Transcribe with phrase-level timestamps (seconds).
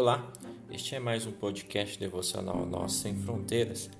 [0.00, 0.30] Olá,
[0.70, 3.90] este é mais um podcast devocional Nós Sem Fronteiras.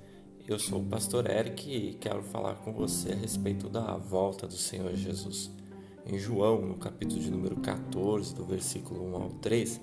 [0.47, 4.53] Eu sou o pastor Eric e quero falar com você a respeito da volta do
[4.53, 5.51] Senhor Jesus.
[6.07, 9.81] Em João, no capítulo de número 14, do versículo 1 ao 3,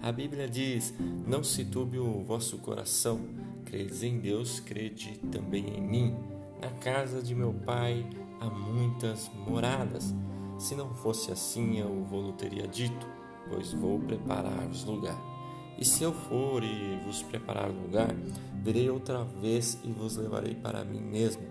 [0.00, 0.94] a Bíblia diz:
[1.26, 3.20] Não se turbe o vosso coração,
[3.66, 6.16] credes em Deus, crede também em mim.
[6.62, 8.08] Na casa de meu pai
[8.40, 10.14] há muitas moradas.
[10.58, 13.06] Se não fosse assim, eu vou teria dito,
[13.50, 15.37] pois vou preparar-vos lugar.
[15.78, 18.12] E se eu for e vos preparar lugar,
[18.62, 21.42] virei outra vez e vos levarei para mim mesmo,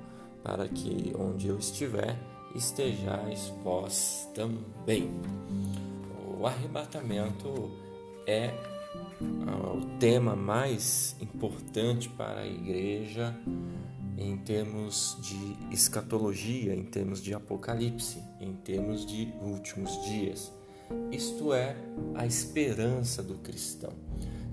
[0.43, 2.19] para que onde eu estiver,
[2.53, 5.09] estejais vós também.
[6.37, 7.71] O arrebatamento
[8.27, 8.53] é
[9.47, 13.33] ah, o tema mais importante para a igreja
[14.17, 20.51] em termos de escatologia, em termos de apocalipse, em termos de últimos dias.
[21.17, 21.75] Isto é
[22.13, 23.91] a esperança do cristão.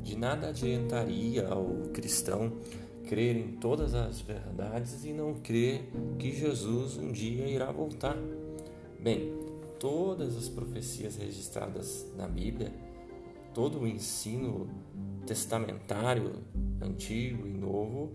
[0.02, 2.55] De nada adiantaria ao cristão
[3.06, 8.16] crer em todas as verdades e não crer que Jesus um dia irá voltar.
[8.98, 9.30] Bem,
[9.78, 12.72] todas as profecias registradas na Bíblia,
[13.52, 14.67] todo o ensino
[15.27, 16.33] testamentário,
[16.80, 18.14] antigo e novo,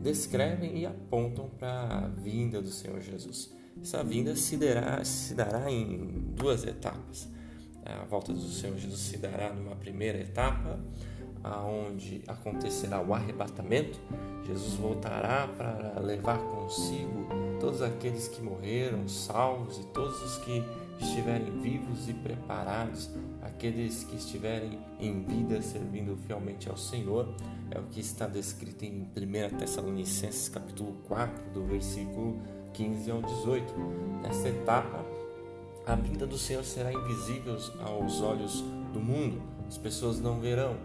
[0.00, 3.54] descrevem e apontam para a vinda do Senhor Jesus.
[3.82, 7.35] Essa vinda se dará, se dará em duas etapas.
[7.86, 10.78] A volta do Senhor Jesus se dará numa primeira etapa,
[11.42, 14.00] aonde acontecerá o arrebatamento.
[14.44, 17.26] Jesus voltará para levar consigo
[17.60, 20.62] todos aqueles que morreram, salvos e todos os que
[21.00, 23.10] estiverem vivos e preparados,
[23.42, 27.34] aqueles que estiverem em vida servindo fielmente ao Senhor.
[27.70, 32.40] É o que está descrito em 1 Tessalonicenses capítulo 4, do versículo
[32.72, 33.74] 15 ao 18.
[34.22, 35.04] Nessa etapa,
[35.86, 38.60] a vinda do Senhor será invisível aos olhos
[38.92, 40.76] do mundo, as pessoas não verão.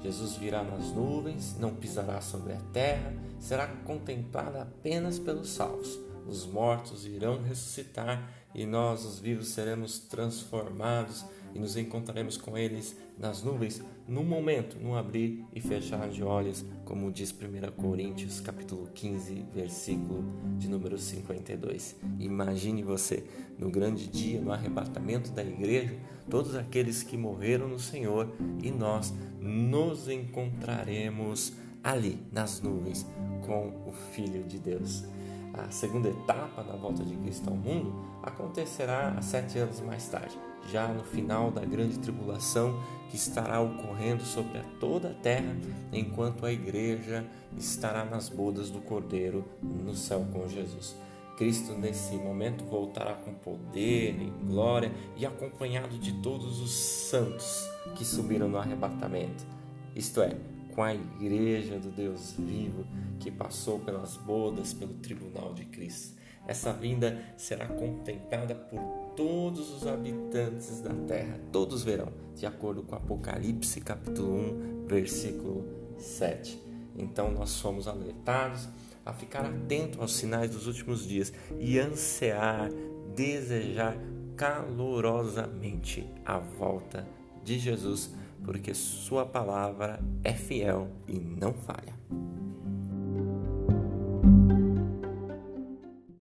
[0.00, 5.98] Jesus virá nas nuvens, não pisará sobre a terra, será contemplada apenas pelos salvos.
[6.28, 12.96] Os mortos irão ressuscitar e nós, os vivos, seremos transformados e nos encontraremos com eles
[13.18, 18.88] nas nuvens num momento, num abrir e fechar de olhos, como diz 1 Coríntios capítulo
[18.94, 20.24] 15, versículo
[20.58, 21.96] de número 52.
[22.18, 23.24] Imagine você
[23.58, 25.94] no grande dia, no arrebatamento da igreja,
[26.30, 28.32] todos aqueles que morreram no Senhor
[28.62, 33.06] e nós nos encontraremos ali nas nuvens
[33.46, 35.04] com o Filho de Deus.
[35.54, 37.92] A segunda etapa da volta de Cristo ao mundo
[38.22, 40.38] acontecerá sete anos mais tarde,
[40.70, 45.56] já no final da grande tribulação que estará ocorrendo sobre toda a terra,
[45.92, 47.24] enquanto a igreja
[47.56, 50.94] estará nas bodas do Cordeiro no céu com Jesus.
[51.38, 57.64] Cristo, nesse momento, voltará com poder e glória e acompanhado de todos os santos
[57.94, 59.46] que subiram no arrebatamento,
[59.94, 60.36] isto é,
[60.74, 62.84] com a igreja do Deus vivo
[63.20, 66.17] que passou pelas bodas, pelo tribunal de Cristo.
[66.48, 68.80] Essa vinda será contemplada por
[69.14, 74.34] todos os habitantes da terra, todos verão, de acordo com Apocalipse capítulo
[74.82, 75.66] 1, versículo
[75.98, 76.58] 7.
[76.96, 78.66] Então nós somos alertados
[79.04, 82.70] a ficar atento aos sinais dos últimos dias e ansiar,
[83.14, 83.96] desejar
[84.34, 87.06] calorosamente a volta
[87.44, 88.10] de Jesus
[88.42, 91.94] porque Sua palavra é fiel e não falha.